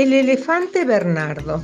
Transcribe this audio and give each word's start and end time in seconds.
El 0.00 0.14
elefante 0.14 0.86
Bernardo. 0.86 1.62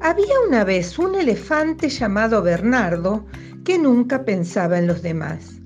Había 0.00 0.34
una 0.48 0.64
vez 0.64 0.98
un 0.98 1.14
elefante 1.14 1.90
llamado 1.90 2.40
Bernardo 2.40 3.26
que 3.66 3.78
nunca 3.78 4.24
pensaba 4.24 4.78
en 4.78 4.86
los 4.86 5.02
demás. 5.02 5.60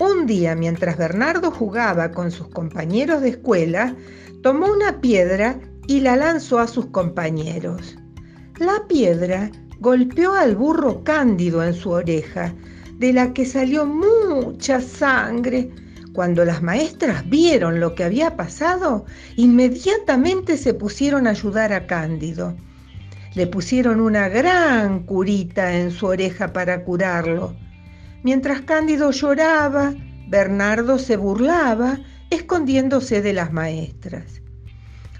Un 0.00 0.24
día, 0.26 0.54
mientras 0.54 0.96
Bernardo 0.96 1.50
jugaba 1.50 2.12
con 2.12 2.30
sus 2.30 2.48
compañeros 2.48 3.20
de 3.20 3.28
escuela, 3.28 3.94
tomó 4.42 4.72
una 4.72 5.02
piedra 5.02 5.60
y 5.86 6.00
la 6.00 6.16
lanzó 6.16 6.58
a 6.58 6.66
sus 6.66 6.86
compañeros. 6.86 7.98
La 8.58 8.86
piedra 8.88 9.50
golpeó 9.80 10.32
al 10.32 10.56
burro 10.56 11.04
Cándido 11.04 11.62
en 11.62 11.74
su 11.74 11.90
oreja, 11.90 12.54
de 12.96 13.12
la 13.12 13.34
que 13.34 13.44
salió 13.44 13.84
mucha 13.84 14.80
sangre. 14.80 15.70
Cuando 16.12 16.44
las 16.44 16.60
maestras 16.60 17.28
vieron 17.28 17.78
lo 17.78 17.94
que 17.94 18.02
había 18.02 18.36
pasado, 18.36 19.04
inmediatamente 19.36 20.56
se 20.56 20.74
pusieron 20.74 21.26
a 21.26 21.30
ayudar 21.30 21.72
a 21.72 21.86
Cándido. 21.86 22.56
Le 23.34 23.46
pusieron 23.46 24.00
una 24.00 24.28
gran 24.28 25.04
curita 25.04 25.76
en 25.76 25.92
su 25.92 26.06
oreja 26.06 26.52
para 26.52 26.82
curarlo. 26.82 27.54
Mientras 28.24 28.62
Cándido 28.62 29.12
lloraba, 29.12 29.94
Bernardo 30.28 30.98
se 30.98 31.16
burlaba, 31.16 32.00
escondiéndose 32.28 33.22
de 33.22 33.32
las 33.32 33.52
maestras. 33.52 34.42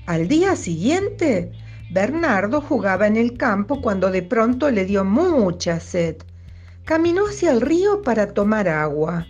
Al 0.06 0.26
día 0.26 0.56
siguiente, 0.56 1.52
Bernardo 1.92 2.60
jugaba 2.60 3.06
en 3.06 3.16
el 3.16 3.36
campo 3.36 3.80
cuando 3.80 4.10
de 4.10 4.22
pronto 4.22 4.70
le 4.70 4.84
dio 4.84 5.04
mucha 5.04 5.78
sed. 5.78 6.16
Caminó 6.84 7.26
hacia 7.28 7.52
el 7.52 7.60
río 7.60 8.02
para 8.02 8.34
tomar 8.34 8.68
agua. 8.68 9.26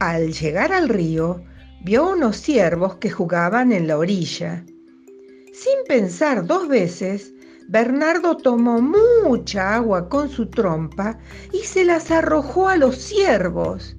Al 0.00 0.32
llegar 0.32 0.72
al 0.72 0.88
río, 0.88 1.42
vio 1.84 2.10
unos 2.10 2.36
ciervos 2.36 2.96
que 2.96 3.10
jugaban 3.10 3.72
en 3.72 3.86
la 3.86 3.96
orilla. 3.96 4.64
Sin 5.52 5.84
pensar 5.86 6.46
dos 6.46 6.66
veces, 6.66 7.32
Bernardo 7.68 8.36
tomó 8.36 8.82
mucha 8.82 9.76
agua 9.76 10.08
con 10.08 10.28
su 10.28 10.46
trompa 10.46 11.18
y 11.52 11.58
se 11.58 11.84
las 11.84 12.10
arrojó 12.10 12.68
a 12.68 12.76
los 12.76 12.96
ciervos. 12.96 13.96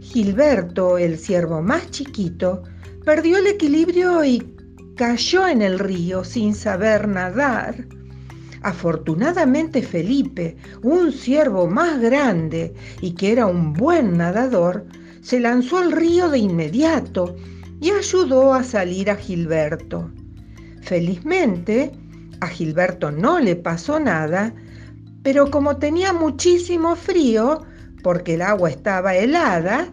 Gilberto, 0.00 0.98
el 0.98 1.18
ciervo 1.18 1.62
más 1.62 1.90
chiquito, 1.90 2.62
perdió 3.04 3.38
el 3.38 3.46
equilibrio 3.46 4.24
y 4.24 4.54
cayó 4.94 5.48
en 5.48 5.62
el 5.62 5.78
río 5.78 6.22
sin 6.22 6.54
saber 6.54 7.08
nadar. 7.08 7.86
Afortunadamente 8.62 9.82
Felipe, 9.82 10.56
un 10.82 11.12
ciervo 11.12 11.66
más 11.66 12.00
grande 12.00 12.74
y 13.00 13.14
que 13.14 13.32
era 13.32 13.46
un 13.46 13.72
buen 13.72 14.16
nadador, 14.16 14.86
se 15.24 15.40
lanzó 15.40 15.78
al 15.78 15.90
río 15.90 16.28
de 16.28 16.38
inmediato 16.38 17.34
y 17.80 17.90
ayudó 17.90 18.52
a 18.52 18.62
salir 18.62 19.10
a 19.10 19.16
Gilberto. 19.16 20.10
Felizmente, 20.82 21.92
a 22.40 22.46
Gilberto 22.46 23.10
no 23.10 23.40
le 23.40 23.56
pasó 23.56 23.98
nada, 23.98 24.54
pero 25.22 25.50
como 25.50 25.78
tenía 25.78 26.12
muchísimo 26.12 26.94
frío, 26.94 27.62
porque 28.02 28.34
el 28.34 28.42
agua 28.42 28.68
estaba 28.68 29.16
helada, 29.16 29.90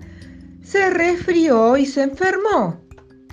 se 0.62 0.90
resfrió 0.90 1.78
y 1.78 1.86
se 1.86 2.04
enfermó. 2.04 2.82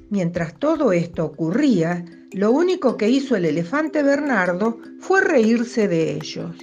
Mientras 0.09 0.57
todo 0.57 0.93
esto 0.93 1.25
ocurría, 1.25 2.05
lo 2.31 2.53
único 2.53 2.97
que 2.97 3.11
hizo 3.11 3.35
el 3.35 3.45
elefante 3.45 4.05
Bernardo 4.05 4.79
fue 5.01 5.21
reírse 5.21 5.89
de 5.89 6.13
ellos. 6.13 6.55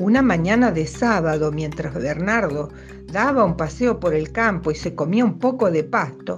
Una 0.00 0.22
mañana 0.22 0.70
de 0.70 0.86
sábado, 0.86 1.50
mientras 1.50 1.92
Bernardo 1.94 2.70
daba 3.12 3.42
un 3.42 3.56
paseo 3.56 3.98
por 3.98 4.14
el 4.14 4.30
campo 4.30 4.70
y 4.70 4.76
se 4.76 4.94
comía 4.94 5.24
un 5.24 5.40
poco 5.40 5.72
de 5.72 5.82
pasto, 5.82 6.36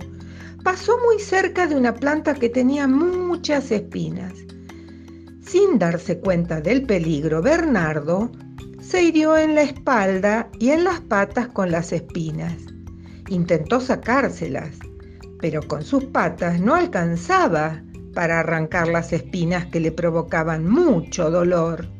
pasó 0.64 0.97
muy 1.05 1.20
cerca 1.20 1.66
de 1.66 1.76
una 1.76 1.94
planta 1.94 2.32
que 2.32 2.49
tenía 2.49 2.87
muchas 2.87 3.70
espinas. 3.70 4.32
Sin 5.43 5.78
darse 5.78 6.19
cuenta 6.20 6.62
del 6.62 6.87
peligro, 6.87 7.43
Bernardo 7.43 8.32
se 8.81 9.03
hirió 9.03 9.37
en 9.37 9.54
la 9.54 9.62
espalda 9.62 10.49
y 10.59 10.70
en 10.70 10.84
las 10.84 11.00
patas 11.00 11.49
con 11.49 11.70
las 11.70 11.93
espinas. 11.93 12.54
Intentó 13.28 13.78
sacárselas, 13.78 14.70
pero 15.38 15.60
con 15.62 15.82
sus 15.82 16.04
patas 16.06 16.60
no 16.60 16.75
alcanzaba 16.75 17.82
para 18.15 18.41
arrancar 18.41 18.88
las 18.88 19.12
espinas 19.12 19.66
que 19.66 19.81
le 19.81 19.93
provocaban 19.93 20.66
mucho 20.66 21.31
dolor. 21.31 22.00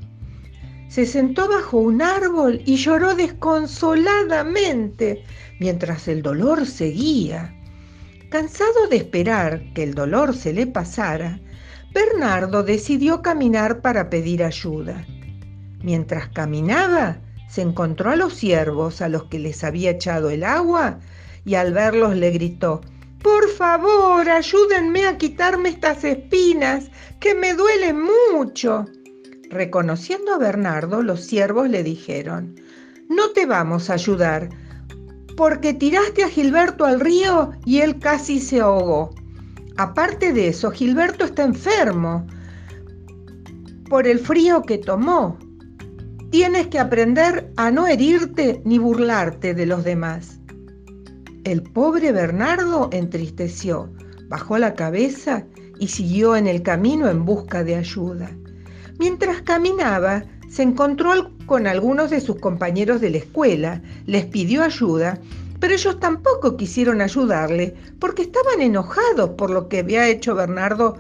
Se 0.91 1.07
sentó 1.07 1.49
bajo 1.49 1.79
un 1.79 2.03
árbol 2.03 2.61
y 2.67 2.75
lloró 2.75 3.15
desconsoladamente 3.15 5.23
mientras 5.61 6.09
el 6.09 6.21
dolor 6.21 6.67
seguía. 6.67 7.55
Cansado 8.29 8.89
de 8.89 8.97
esperar 8.97 9.73
que 9.73 9.85
el 9.85 9.95
dolor 9.95 10.35
se 10.35 10.53
le 10.53 10.67
pasara, 10.67 11.39
Bernardo 11.95 12.65
decidió 12.65 13.23
caminar 13.23 13.83
para 13.83 14.11
pedir 14.11 14.43
ayuda. 14.43 15.07
Mientras 15.81 16.29
caminaba, 16.31 17.19
se 17.49 17.63
encontró 17.63 18.11
a 18.11 18.17
los 18.17 18.35
ciervos 18.35 19.01
a 19.01 19.09
los 19.09 19.27
que 19.27 19.39
les 19.39 19.63
había 19.63 19.93
echado 19.93 20.31
el 20.31 20.43
agua 20.43 20.99
y 21.45 21.55
al 21.55 21.73
verlos 21.73 22.17
le 22.17 22.33
gritó, 22.33 22.81
por 23.23 23.49
favor, 23.49 24.29
ayúdenme 24.29 25.07
a 25.07 25.19
quitarme 25.19 25.69
estas 25.69 26.03
espinas, 26.03 26.91
que 27.21 27.37
me 27.37 27.55
duelen 27.55 28.05
mucho. 28.33 28.87
Reconociendo 29.51 30.33
a 30.33 30.39
Bernardo, 30.39 31.03
los 31.03 31.23
siervos 31.23 31.69
le 31.69 31.83
dijeron, 31.83 32.55
no 33.09 33.31
te 33.31 33.47
vamos 33.47 33.91
a 33.91 33.95
ayudar, 33.95 34.49
porque 35.37 35.75
tiraste 35.75 36.23
a 36.23 36.29
Gilberto 36.29 36.85
al 36.85 37.01
río 37.01 37.51
y 37.65 37.81
él 37.81 37.99
casi 37.99 38.39
se 38.39 38.61
ahogó. 38.61 39.13
Aparte 39.77 40.33
de 40.33 40.47
eso, 40.47 40.71
Gilberto 40.71 41.25
está 41.25 41.43
enfermo 41.43 42.29
por 43.89 44.07
el 44.07 44.21
frío 44.21 44.63
que 44.63 44.79
tomó. 44.79 45.37
Tienes 46.31 46.69
que 46.69 46.79
aprender 46.79 47.53
a 47.57 47.73
no 47.73 47.89
herirte 47.89 48.63
ni 48.65 48.79
burlarte 48.79 49.53
de 49.53 49.67
los 49.67 49.83
demás. 49.83 50.39
El 51.43 51.65
pobre 51.65 52.13
Bernardo 52.13 52.89
entristeció, 52.93 53.93
bajó 54.29 54.59
la 54.59 54.75
cabeza 54.75 55.45
y 55.81 55.89
siguió 55.89 56.37
en 56.37 56.47
el 56.47 56.63
camino 56.63 57.09
en 57.09 57.25
busca 57.25 57.65
de 57.65 57.75
ayuda. 57.75 58.31
Mientras 59.01 59.41
caminaba, 59.41 60.25
se 60.51 60.63
encontró 60.63 61.33
con 61.47 61.67
algunos 61.67 62.11
de 62.11 62.21
sus 62.21 62.37
compañeros 62.39 63.01
de 63.01 63.09
la 63.09 63.17
escuela, 63.17 63.81
les 64.05 64.27
pidió 64.27 64.63
ayuda, 64.63 65.19
pero 65.59 65.73
ellos 65.73 65.99
tampoco 65.99 66.59
quisieron 66.59 67.01
ayudarle 67.01 67.75
porque 67.99 68.21
estaban 68.21 68.61
enojados 68.61 69.31
por 69.39 69.49
lo 69.49 69.71
que 69.71 69.79
había 69.79 70.07
hecho 70.07 70.35
Bernardo 70.35 70.99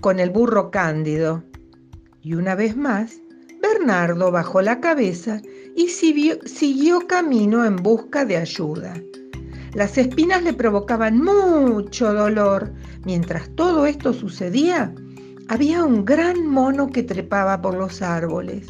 con 0.00 0.18
el 0.18 0.30
burro 0.30 0.72
cándido. 0.72 1.44
Y 2.20 2.34
una 2.34 2.56
vez 2.56 2.76
más, 2.76 3.20
Bernardo 3.62 4.32
bajó 4.32 4.60
la 4.60 4.80
cabeza 4.80 5.40
y 5.76 5.86
siguió, 5.86 7.06
camino 7.06 7.64
en 7.64 7.76
busca 7.76 8.24
de 8.24 8.38
ayuda. 8.38 9.00
Las 9.72 9.96
espinas 9.98 10.42
le 10.42 10.52
provocaban 10.52 11.22
mucho 11.22 12.12
dolor. 12.12 12.72
Mientras 13.04 13.48
todo 13.54 13.86
esto 13.86 14.12
sucedía, 14.12 14.92
había 15.48 15.84
un 15.84 16.04
gran 16.04 16.46
mono 16.46 16.88
que 16.88 17.04
trepaba 17.04 17.62
por 17.62 17.74
los 17.74 18.02
árboles. 18.02 18.66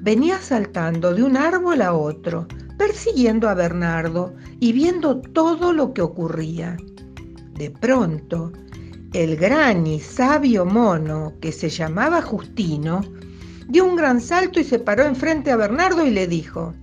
Venía 0.00 0.38
saltando 0.40 1.14
de 1.14 1.22
un 1.22 1.36
árbol 1.36 1.82
a 1.82 1.92
otro, 1.92 2.46
persiguiendo 2.78 3.48
a 3.48 3.54
Bernardo 3.54 4.34
y 4.58 4.72
viendo 4.72 5.20
todo 5.20 5.72
lo 5.72 5.92
que 5.92 6.00
ocurría. 6.00 6.76
De 7.54 7.70
pronto, 7.70 8.52
el 9.12 9.36
gran 9.36 9.86
y 9.86 10.00
sabio 10.00 10.64
mono, 10.64 11.34
que 11.40 11.52
se 11.52 11.68
llamaba 11.68 12.22
Justino, 12.22 13.02
dio 13.68 13.84
un 13.84 13.96
gran 13.96 14.20
salto 14.20 14.58
y 14.58 14.64
se 14.64 14.78
paró 14.78 15.04
enfrente 15.04 15.50
a 15.50 15.56
Bernardo 15.56 16.06
y 16.06 16.10
le 16.10 16.26
dijo, 16.26 16.74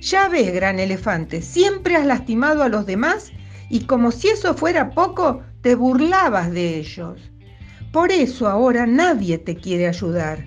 ya 0.00 0.28
ves, 0.28 0.52
gran 0.52 0.78
elefante, 0.78 1.42
siempre 1.42 1.96
has 1.96 2.06
lastimado 2.06 2.62
a 2.62 2.68
los 2.68 2.86
demás 2.86 3.32
y 3.68 3.80
como 3.86 4.12
si 4.12 4.28
eso 4.28 4.54
fuera 4.54 4.90
poco, 4.90 5.42
te 5.60 5.74
burlabas 5.74 6.52
de 6.52 6.78
ellos. 6.78 7.30
Por 7.92 8.12
eso 8.12 8.46
ahora 8.48 8.86
nadie 8.86 9.38
te 9.38 9.56
quiere 9.56 9.88
ayudar. 9.88 10.46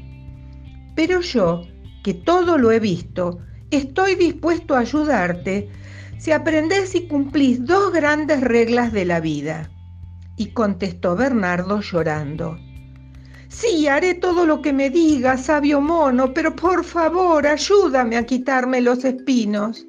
Pero 0.96 1.22
yo, 1.22 1.64
que 2.04 2.14
todo 2.14 2.58
lo 2.58 2.72
he 2.72 2.80
visto, 2.80 3.40
estoy 3.72 4.16
dispuesto 4.16 4.76
a 4.76 4.80
ayudarte 4.80 5.70
si 6.18 6.32
aprendes 6.32 6.96
y 6.96 7.08
cumplís 7.08 7.66
dos 7.66 7.92
grandes 7.92 8.42
reglas 8.42 8.94
de 8.94 9.06
la 9.06 9.20
vida. 9.20 9.70
Y 10.38 10.48
contestó 10.48 11.16
Bernardo 11.16 11.82
llorando. 11.82 12.58
Sí, 13.50 13.88
haré 13.88 14.16
todo 14.16 14.48
lo 14.48 14.62
que 14.62 14.74
me 14.74 14.90
digas, 14.90 15.46
sabio 15.46 15.82
mono, 15.82 16.34
pero 16.34 16.56
por 16.56 16.84
favor, 16.84 17.46
ayúdame 17.46 18.18
a 18.18 18.26
quitarme 18.26 18.82
los 18.82 19.04
espinos. 19.04 19.86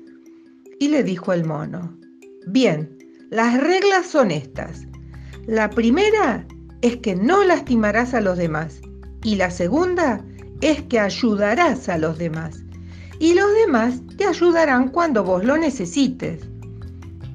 Y 0.81 0.89
le 0.89 1.03
dijo 1.03 1.33
el 1.33 1.45
mono, 1.45 1.97
bien, 2.49 2.99
las 3.31 3.59
reglas 3.59 4.07
son 4.07 4.33
estas. 4.33 4.87
La 5.47 5.71
primera 5.71 6.47
es 6.85 6.99
que 6.99 7.17
no 7.17 7.43
lastimarás 7.45 8.13
a 8.13 8.21
los 8.21 8.37
demás. 8.37 8.83
Y 9.23 9.37
la 9.37 9.51
segunda 9.51 10.23
es 10.61 10.83
que 10.83 11.01
ayudarás 11.01 11.89
a 11.89 11.97
los 11.97 12.19
demás. 12.19 12.63
Y 13.19 13.33
los 13.33 13.51
demás 13.55 14.03
te 14.19 14.27
ayudarán 14.27 14.91
cuando 14.91 15.25
vos 15.25 15.43
lo 15.43 15.57
necesites. 15.57 16.43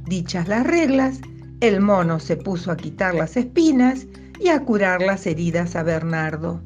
Dichas 0.06 0.48
las 0.48 0.68
reglas, 0.68 1.20
el 1.62 1.82
mono 1.82 2.20
se 2.20 2.38
puso 2.38 2.72
a 2.72 2.78
quitar 2.78 3.16
las 3.16 3.38
espinas 3.38 4.06
y 4.40 4.50
a 4.50 4.60
curar 4.60 5.02
las 5.02 5.26
heridas 5.26 5.76
a 5.76 5.82
Bernardo. 5.82 6.62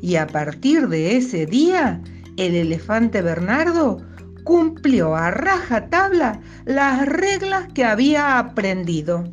Y 0.00 0.16
a 0.16 0.26
partir 0.26 0.88
de 0.88 1.18
ese 1.18 1.44
día, 1.44 2.00
el 2.38 2.54
elefante 2.54 3.20
Bernardo 3.20 3.98
cumplió 4.44 5.14
a 5.16 5.32
rajatabla 5.32 6.40
las 6.64 7.04
reglas 7.04 7.70
que 7.74 7.84
había 7.84 8.38
aprendido. 8.38 9.30